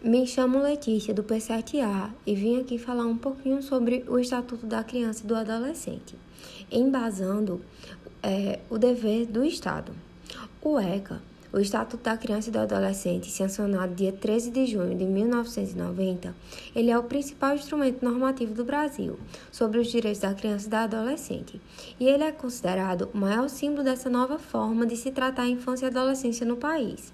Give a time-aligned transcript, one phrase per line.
[0.00, 4.84] Me chamo Letícia, do P7A, e vim aqui falar um pouquinho sobre o Estatuto da
[4.84, 6.14] Criança e do Adolescente,
[6.70, 7.60] embasando
[8.22, 9.90] é, o dever do Estado.
[10.62, 11.20] O ECA,
[11.52, 16.32] o Estatuto da Criança e do Adolescente, sancionado dia 13 de junho de 1990,
[16.76, 19.18] ele é o principal instrumento normativo do Brasil
[19.50, 21.60] sobre os direitos da criança e da adolescente,
[21.98, 25.86] e ele é considerado o maior símbolo dessa nova forma de se tratar a infância
[25.86, 27.12] e a adolescência no país.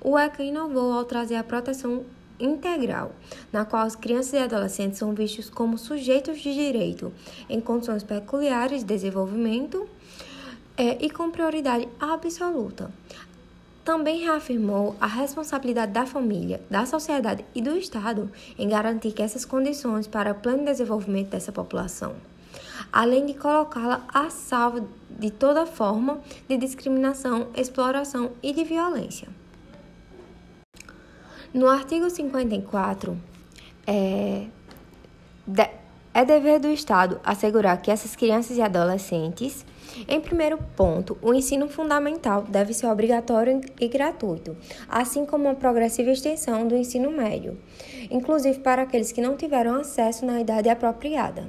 [0.00, 2.04] O ECA inovou ao trazer a proteção
[2.42, 3.12] integral,
[3.52, 7.12] na qual as crianças e adolescentes são vistos como sujeitos de direito
[7.48, 9.88] em condições peculiares de desenvolvimento
[10.76, 12.90] é, e com prioridade absoluta.
[13.84, 19.44] Também reafirmou a responsabilidade da família, da sociedade e do Estado em garantir que essas
[19.44, 22.14] condições para o pleno desenvolvimento dessa população,
[22.92, 29.41] além de colocá-la a salvo de toda forma de discriminação, exploração e de violência.
[31.54, 33.14] No artigo 54,
[33.86, 34.46] é,
[36.14, 39.66] é dever do Estado assegurar que essas crianças e adolescentes,
[40.08, 44.56] em primeiro ponto, o ensino fundamental deve ser obrigatório e gratuito,
[44.88, 47.58] assim como a progressiva extensão do ensino médio,
[48.10, 51.46] inclusive para aqueles que não tiveram acesso na idade apropriada.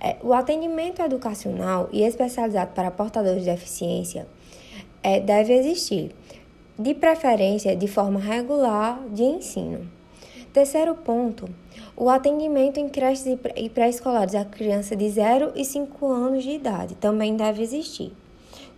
[0.00, 4.26] É, o atendimento educacional e especializado para portadores de deficiência
[5.00, 6.12] é, deve existir,
[6.78, 9.90] de preferência de forma regular de ensino.
[10.52, 11.48] Terceiro ponto,
[11.96, 13.26] o atendimento em creches
[13.56, 18.12] e pré-escolares a crianças de 0 e 5 anos de idade também deve existir,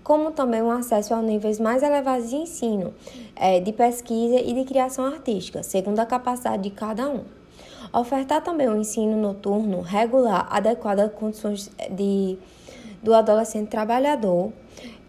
[0.03, 2.95] como também o acesso a níveis mais elevados de ensino,
[3.37, 7.25] é, de pesquisa e de criação artística, segundo a capacidade de cada um.
[7.93, 12.39] Ofertar também um ensino noturno regular adequado às condições de,
[13.03, 14.53] do adolescente trabalhador,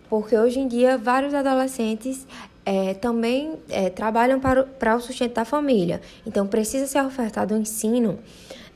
[0.09, 2.27] porque hoje em dia vários adolescentes
[2.65, 6.01] é, também é, trabalham para, para o sustento da família.
[6.25, 8.19] Então, precisa ser ofertado um ensino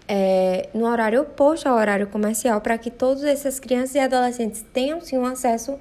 [0.08, 5.02] é, no horário oposto ao horário comercial para que todas essas crianças e adolescentes tenham
[5.02, 5.80] sim um acesso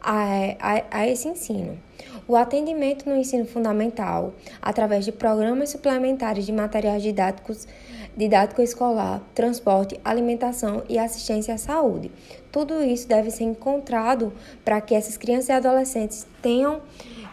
[0.00, 0.24] a,
[0.60, 1.78] a, a esse ensino.
[2.28, 7.66] O atendimento no ensino fundamental, através de programas suplementares de materiais didáticos,
[8.16, 12.10] didático escolar, transporte, alimentação e assistência à saúde.
[12.50, 14.32] Tudo isso deve ser encontrado
[14.64, 16.80] para que essas crianças e adolescentes tenham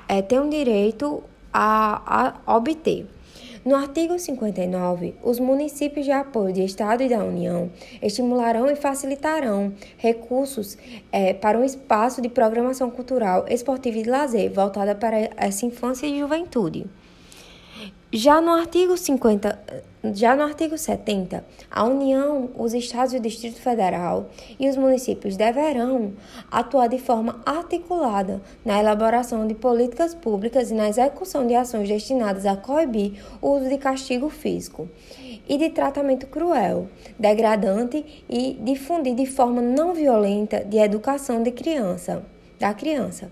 [0.08, 3.08] é, tem direito a, a obter.
[3.66, 7.72] No artigo 59, os municípios de apoio de Estado e da União
[8.02, 10.78] estimularão e facilitarão recursos
[11.10, 16.06] é, para um espaço de programação cultural, esportiva e de lazer voltada para essa infância
[16.06, 16.86] e juventude.
[18.16, 19.60] Já no artigo 50,
[20.14, 24.30] já no artigo 70, a União, os estados e o Distrito Federal
[24.60, 26.14] e os municípios deverão
[26.52, 32.46] atuar de forma articulada na elaboração de políticas públicas e na execução de ações destinadas
[32.46, 34.88] a coibir o uso de castigo físico
[35.50, 36.88] e de tratamento cruel,
[37.18, 42.24] degradante e difundir de forma não violenta de educação de criança,
[42.60, 43.32] da criança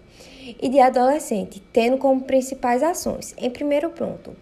[0.59, 4.35] e de adolescente, tendo como principais ações, em primeiro ponto,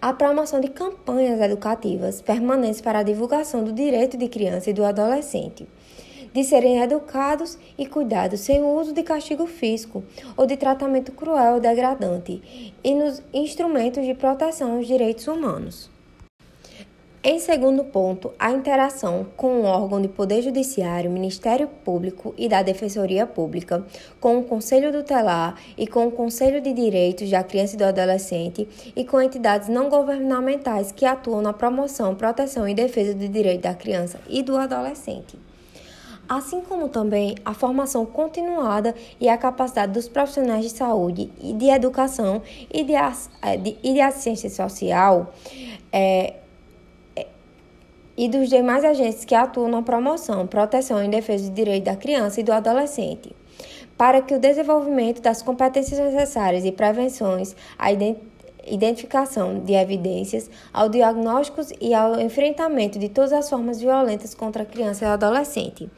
[0.00, 4.82] a promoção de campanhas educativas permanentes para a divulgação do direito de criança e do
[4.82, 5.68] adolescente,
[6.32, 10.02] de serem educados e cuidados sem o uso de castigo físico
[10.36, 15.90] ou de tratamento cruel ou degradante, e nos instrumentos de proteção aos direitos humanos.
[17.22, 22.62] Em segundo ponto, a interação com o órgão de Poder Judiciário, Ministério Público e da
[22.62, 23.84] Defensoria Pública,
[24.18, 28.66] com o Conselho Tutelar e com o Conselho de Direitos da Criança e do Adolescente
[28.96, 33.74] e com entidades não governamentais que atuam na promoção, proteção e defesa do direito da
[33.74, 35.38] criança e do adolescente.
[36.26, 41.68] Assim como também a formação continuada e a capacidade dos profissionais de saúde e de
[41.68, 42.40] educação
[42.72, 42.94] e de,
[43.82, 45.34] e de assistência social.
[45.92, 46.34] É,
[48.20, 52.38] e dos demais agentes que atuam na promoção, proteção e defesa do direito da criança
[52.38, 53.34] e do adolescente,
[53.96, 57.90] para que o desenvolvimento das competências necessárias e prevenções à
[58.66, 64.66] identificação de evidências, ao diagnóstico e ao enfrentamento de todas as formas violentas contra a
[64.66, 65.88] criança e o adolescente.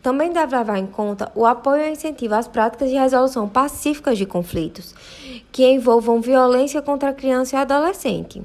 [0.00, 4.26] Também deve levar em conta o apoio e incentivo às práticas de resolução pacíficas de
[4.26, 4.94] conflitos,
[5.50, 8.40] que envolvam violência contra a criança e o adolescente,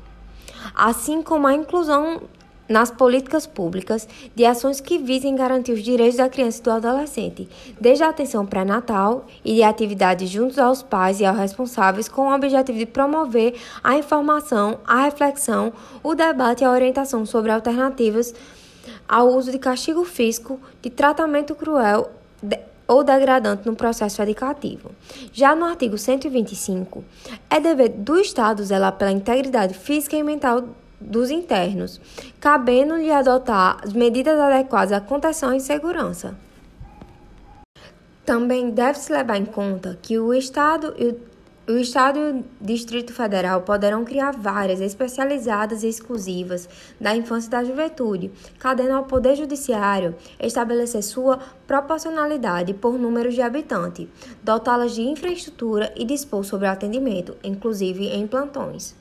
[0.74, 2.22] assim como a inclusão
[2.70, 7.50] nas políticas públicas de ações que visem garantir os direitos da criança e do adolescente,
[7.82, 12.34] desde a atenção pré-natal e de atividades juntos aos pais e aos responsáveis, com o
[12.34, 15.74] objetivo de promover a informação, a reflexão,
[16.04, 18.34] o debate e a orientação sobre alternativas
[19.08, 22.12] ao uso de castigo físico, de tratamento cruel,
[22.88, 24.92] ou degradante no processo educativo.
[25.32, 27.04] Já no artigo 125,
[27.48, 30.64] é dever do Estado zelar pela integridade física e mental
[31.00, 32.00] dos internos,
[32.40, 36.36] cabendo-lhe adotar as medidas adequadas à contenção e segurança.
[38.26, 41.16] Também deve-se levar em conta que o Estado e
[41.72, 46.68] o Estado e o Distrito Federal poderão criar várias especializadas e exclusivas
[47.00, 51.38] da infância e da juventude, cabendo ao Poder Judiciário estabelecer sua
[51.68, 54.08] proporcionalidade por números de habitantes,
[54.44, 58.99] dotá-las de infraestrutura e dispor sobre o atendimento, inclusive em plantões.